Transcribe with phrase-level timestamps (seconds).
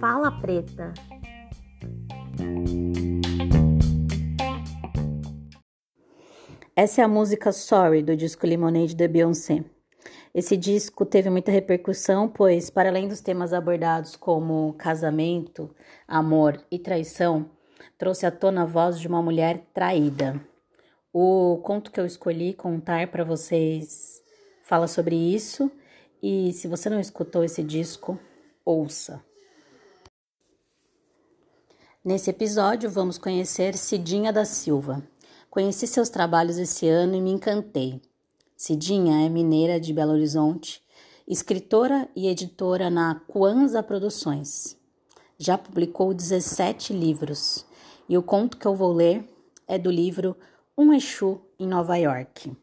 [0.00, 0.94] Fala Preta.
[6.74, 9.62] Essa é a música Sorry do disco Lemonade da Beyoncé.
[10.34, 15.74] Esse disco teve muita repercussão, pois, para além dos temas abordados como casamento,
[16.08, 17.50] amor e traição,
[17.98, 20.40] trouxe à tona a voz de uma mulher traída.
[21.12, 24.22] O conto que eu escolhi contar para vocês
[24.62, 25.68] fala sobre isso,
[26.22, 28.16] e se você não escutou esse disco,
[28.64, 29.20] ouça.
[32.04, 35.02] Nesse episódio, vamos conhecer Cidinha da Silva.
[35.50, 38.00] Conheci seus trabalhos esse ano e me encantei.
[38.56, 40.80] Cidinha é mineira de Belo Horizonte,
[41.26, 44.78] escritora e editora na Kwanza Produções.
[45.36, 47.66] Já publicou 17 livros
[48.08, 49.28] e o conto que eu vou ler
[49.66, 50.36] é do livro
[50.82, 52.56] Um Exu em Nova York.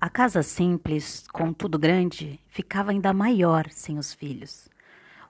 [0.00, 4.68] A casa simples, contudo grande, ficava ainda maior sem os filhos.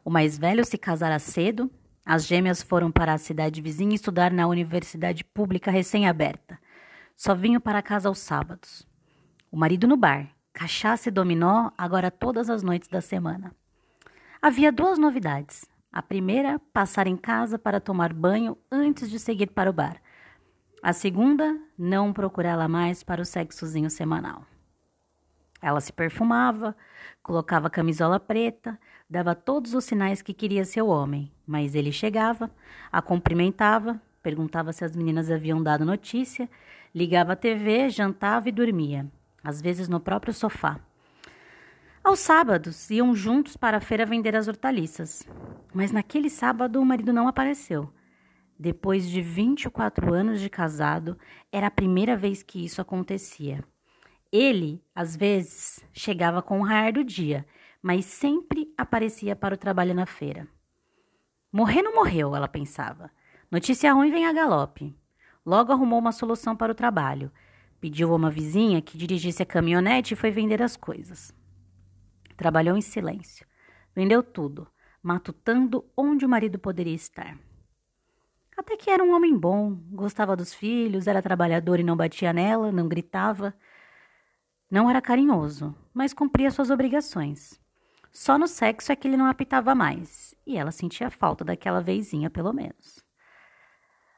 [0.05, 1.71] O mais velho se casara cedo,
[2.05, 6.59] as gêmeas foram para a cidade vizinha estudar na universidade pública recém-aberta.
[7.17, 8.87] Só vinham para casa aos sábados.
[9.51, 13.51] O marido no bar, cachaça e dominó, agora todas as noites da semana.
[14.43, 15.65] Havia duas novidades.
[15.91, 19.97] A primeira, passar em casa para tomar banho antes de seguir para o bar.
[20.83, 24.45] A segunda, não procurá-la mais para o sexozinho semanal.
[25.63, 26.77] Ela se perfumava,
[27.23, 32.51] colocava camisola preta, dava todos os sinais que queria seu homem, mas ele chegava,
[32.93, 36.51] a cumprimentava, perguntava se as meninas haviam dado notícia,
[36.95, 39.11] ligava a TV, jantava e dormia,
[39.43, 40.81] às vezes no próprio sofá.
[42.03, 45.29] Aos sábados iam juntos para a feira vender as hortaliças,
[45.73, 47.93] mas naquele sábado o marido não apareceu.
[48.59, 51.19] Depois de 24 anos de casado,
[51.51, 53.65] era a primeira vez que isso acontecia.
[54.33, 57.47] Ele, às vezes, chegava com o raiar do dia,
[57.83, 60.47] mas sempre aparecia para o trabalho na feira.
[61.53, 63.11] Morrer não morreu, ela pensava.
[63.51, 64.97] Notícia ruim vem a galope.
[65.45, 67.33] Logo arrumou uma solução para o trabalho.
[67.81, 71.35] Pediu a uma vizinha que dirigisse a caminhonete e foi vender as coisas.
[72.37, 73.47] Trabalhou em silêncio.
[73.95, 74.69] Vendeu tudo,
[75.03, 77.39] matutando onde o marido poderia estar.
[78.57, 82.71] Até que era um homem bom, gostava dos filhos, era trabalhador e não batia nela,
[82.71, 83.55] não gritava.
[84.71, 87.59] Não era carinhoso, mas cumpria suas obrigações.
[88.13, 92.29] Só no sexo é que ele não apitava mais, e ela sentia falta daquela vezinha,
[92.29, 93.03] pelo menos.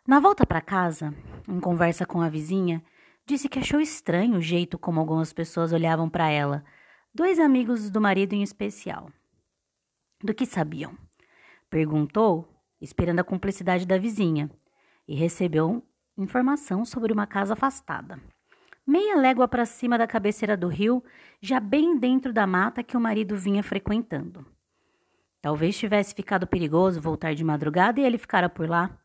[0.05, 1.15] Na volta para casa,
[1.47, 2.83] em conversa com a vizinha,
[3.27, 6.65] disse que achou estranho o jeito como algumas pessoas olhavam para ela,
[7.15, 9.10] dois amigos do marido em especial.
[10.22, 10.97] Do que sabiam?
[11.69, 12.49] Perguntou,
[12.81, 14.50] esperando a cumplicidade da vizinha,
[15.06, 15.82] e recebeu
[16.16, 18.21] informação sobre uma casa afastada
[18.87, 21.03] meia légua para cima da cabeceira do rio,
[21.41, 24.44] já bem dentro da mata que o marido vinha frequentando.
[25.41, 28.97] Talvez tivesse ficado perigoso voltar de madrugada e ele ficara por lá.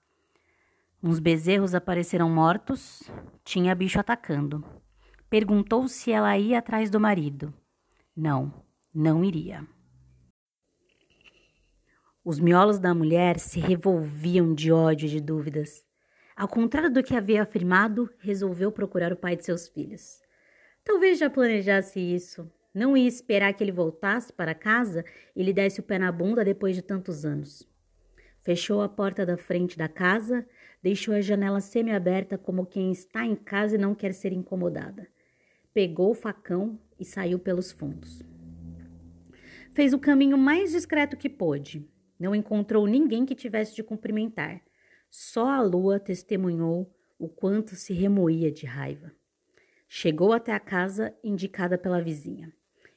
[1.02, 3.04] Uns bezerros apareceram mortos,
[3.44, 4.66] tinha bicho atacando.
[5.30, 7.54] Perguntou se ela ia atrás do marido.
[8.16, 8.52] Não,
[8.94, 9.66] não iria.
[12.26, 15.86] Os miolos da mulher se revolviam de ódio e de dúvidas.
[16.36, 20.20] Ao contrário do que havia afirmado, resolveu procurar o pai de seus filhos.
[20.84, 22.52] Talvez já planejasse isso.
[22.74, 25.06] Não ia esperar que ele voltasse para casa
[25.36, 27.68] e lhe desse o pé na bunda depois de tantos anos.
[28.48, 30.48] Fechou a porta da frente da casa,
[30.82, 35.06] deixou a janela semi-aberta como quem está em casa e não quer ser incomodada.
[35.74, 38.24] Pegou o facão e saiu pelos fundos.
[39.74, 41.86] Fez o caminho mais discreto que pôde.
[42.18, 44.62] Não encontrou ninguém que tivesse de cumprimentar.
[45.10, 49.12] Só a lua testemunhou o quanto se remoía de raiva.
[49.90, 52.54] Chegou até a casa indicada pela vizinha.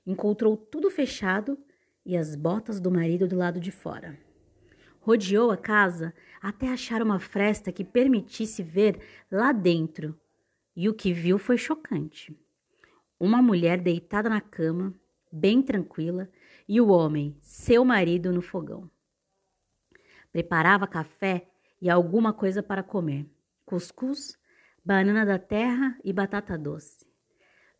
[0.07, 1.59] Encontrou tudo fechado
[2.07, 4.30] e as botas do marido do lado de fora.
[5.01, 9.01] Rodeou a casa até achar uma fresta que permitisse ver
[9.31, 10.19] lá dentro,
[10.77, 12.37] e o que viu foi chocante.
[13.19, 14.95] Uma mulher deitada na cama,
[15.33, 16.29] bem tranquila,
[16.69, 18.91] e o homem, seu marido, no fogão.
[20.33, 21.49] Preparava café
[21.81, 23.27] e alguma coisa para comer:
[23.65, 24.39] cuscuz,
[24.85, 27.11] banana da terra e batata doce.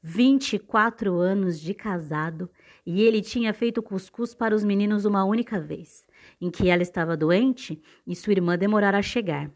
[0.03, 2.51] 24 anos de casado
[2.87, 6.07] e ele tinha feito cuscuz para os meninos uma única vez,
[6.41, 9.51] em que ela estava doente e sua irmã demorara a chegar.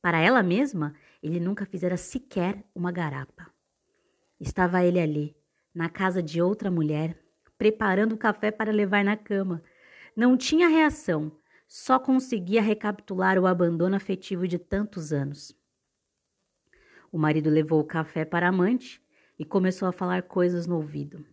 [0.00, 3.52] Para ela mesma, ele nunca fizera sequer uma garapa.
[4.40, 5.36] Estava ele ali,
[5.74, 7.16] na casa de outra mulher,
[7.56, 9.62] preparando o café para levar na cama.
[10.16, 11.30] Não tinha reação,
[11.68, 15.54] só conseguia recapitular o abandono afetivo de tantos anos.
[17.12, 19.00] O marido levou o café para a amante
[19.38, 21.24] e começou a falar coisas no ouvido.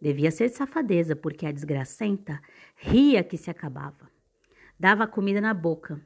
[0.00, 2.40] Devia ser safadeza, porque a desgracenta
[2.74, 4.10] ria que se acabava.
[4.80, 6.00] Dava comida na boca.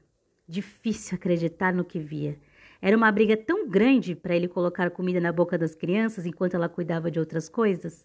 [0.49, 2.37] Difícil acreditar no que via.
[2.82, 6.69] Era uma briga tão grande para ele colocar comida na boca das crianças enquanto ela
[6.69, 8.05] cuidava de outras coisas.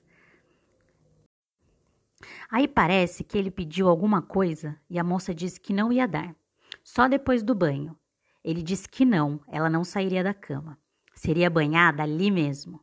[2.52, 6.36] Aí parece que ele pediu alguma coisa e a moça disse que não ia dar,
[6.84, 7.98] só depois do banho.
[8.44, 10.78] Ele disse que não, ela não sairia da cama.
[11.16, 12.80] Seria banhada ali mesmo.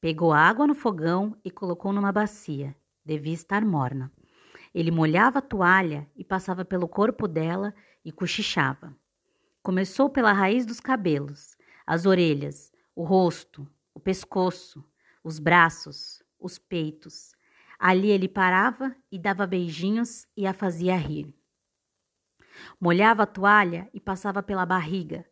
[0.00, 2.76] Pegou água no fogão e colocou numa bacia.
[3.04, 4.12] Devia estar morna.
[4.74, 7.72] Ele molhava a toalha e passava pelo corpo dela
[8.04, 8.94] e cochichava.
[9.62, 11.56] Começou pela raiz dos cabelos,
[11.86, 14.84] as orelhas, o rosto, o pescoço,
[15.22, 17.32] os braços, os peitos.
[17.78, 21.32] Ali ele parava e dava beijinhos e a fazia rir.
[22.80, 25.24] Molhava a toalha e passava pela barriga,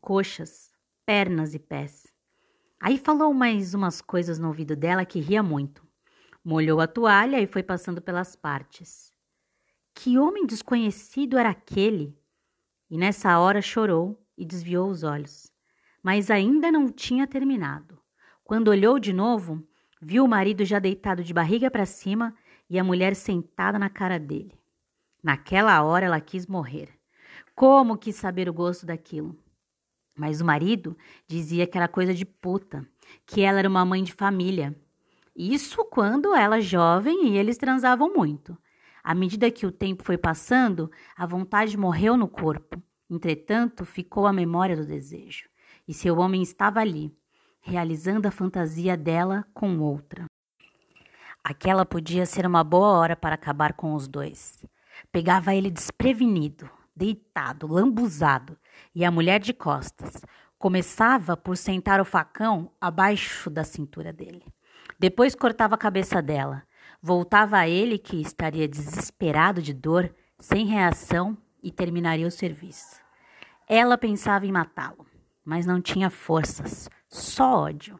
[0.00, 0.72] coxas,
[1.04, 2.06] pernas e pés.
[2.78, 5.89] Aí falou mais umas coisas no ouvido dela que ria muito.
[6.44, 9.12] Molhou a toalha e foi passando pelas partes.
[9.94, 12.16] Que homem desconhecido era aquele?
[12.88, 15.52] E nessa hora chorou e desviou os olhos.
[16.02, 18.00] Mas ainda não tinha terminado.
[18.42, 19.62] Quando olhou de novo,
[20.00, 22.34] viu o marido já deitado de barriga para cima
[22.68, 24.58] e a mulher sentada na cara dele.
[25.22, 26.88] Naquela hora ela quis morrer.
[27.54, 29.38] Como quis saber o gosto daquilo?
[30.16, 30.96] Mas o marido
[31.26, 32.86] dizia que era coisa de puta,
[33.26, 34.74] que ela era uma mãe de família.
[35.34, 38.56] Isso quando ela jovem e eles transavam muito.
[39.02, 42.82] À medida que o tempo foi passando, a vontade morreu no corpo.
[43.08, 45.48] Entretanto, ficou a memória do desejo.
[45.88, 47.16] E seu homem estava ali,
[47.60, 50.26] realizando a fantasia dela com outra.
[51.42, 54.64] Aquela podia ser uma boa hora para acabar com os dois.
[55.10, 58.58] Pegava ele desprevenido, deitado, lambuzado,
[58.94, 60.22] e a mulher de costas.
[60.58, 64.44] Começava por sentar o facão abaixo da cintura dele.
[65.00, 66.62] Depois cortava a cabeça dela.
[67.00, 73.00] Voltava a ele, que estaria desesperado de dor, sem reação, e terminaria o serviço.
[73.66, 75.06] Ela pensava em matá-lo,
[75.42, 77.98] mas não tinha forças, só ódio.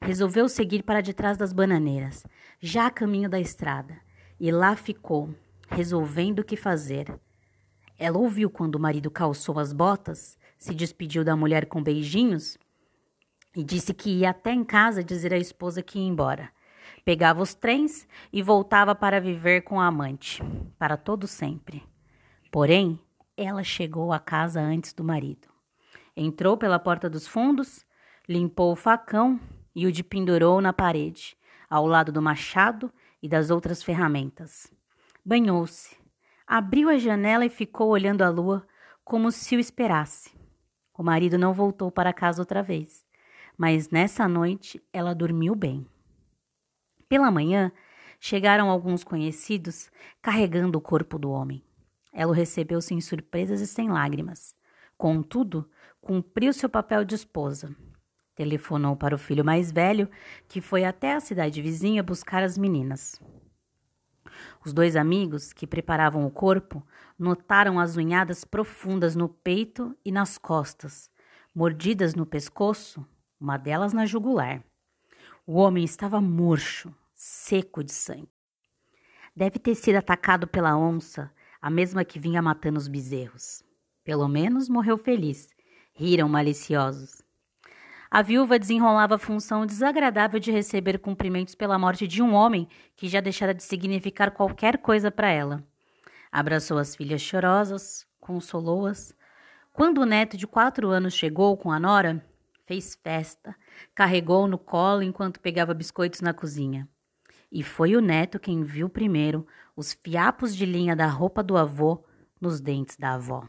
[0.00, 2.26] Resolveu seguir para detrás das bananeiras,
[2.58, 3.96] já a caminho da estrada,
[4.40, 5.32] e lá ficou,
[5.68, 7.14] resolvendo o que fazer.
[7.96, 12.58] Ela ouviu quando o marido calçou as botas, se despediu da mulher com beijinhos
[13.54, 16.50] e disse que ia até em casa dizer à esposa que ia embora.
[17.04, 20.42] Pegava os trens e voltava para viver com a amante,
[20.78, 21.82] para todo sempre.
[22.50, 22.98] Porém,
[23.36, 25.48] ela chegou à casa antes do marido.
[26.16, 27.84] Entrou pela porta dos fundos,
[28.28, 29.40] limpou o facão
[29.74, 31.36] e o dependurou na parede,
[31.68, 34.72] ao lado do machado e das outras ferramentas.
[35.24, 35.96] Banhou-se,
[36.46, 38.66] Abriu a janela e ficou olhando a lua
[39.02, 40.30] como se o esperasse.
[40.92, 43.02] O marido não voltou para casa outra vez,
[43.62, 45.86] mas nessa noite ela dormiu bem.
[47.08, 47.70] Pela manhã,
[48.18, 49.88] chegaram alguns conhecidos
[50.20, 51.64] carregando o corpo do homem.
[52.12, 54.52] Ela o recebeu sem surpresas e sem lágrimas.
[54.98, 55.70] Contudo,
[56.00, 57.72] cumpriu seu papel de esposa.
[58.34, 60.10] Telefonou para o filho mais velho,
[60.48, 63.20] que foi até a cidade vizinha buscar as meninas.
[64.64, 66.84] Os dois amigos, que preparavam o corpo,
[67.16, 71.08] notaram as unhadas profundas no peito e nas costas,
[71.54, 73.06] mordidas no pescoço,
[73.42, 74.62] uma delas na jugular.
[75.44, 78.30] O homem estava murcho, seco de sangue.
[79.34, 83.64] Deve ter sido atacado pela onça, a mesma que vinha matando os bezerros.
[84.04, 85.50] Pelo menos morreu feliz.
[85.92, 87.22] Riram maliciosos.
[88.10, 93.08] A viúva desenrolava a função desagradável de receber cumprimentos pela morte de um homem que
[93.08, 95.64] já deixara de significar qualquer coisa para ela.
[96.30, 99.14] Abraçou as filhas chorosas, consolou-as.
[99.72, 102.24] Quando o neto de quatro anos chegou com a nora,
[102.72, 103.54] fez festa,
[103.94, 106.88] carregou no colo enquanto pegava biscoitos na cozinha.
[107.50, 112.02] E foi o neto quem viu primeiro os fiapos de linha da roupa do avô
[112.40, 113.46] nos dentes da avó.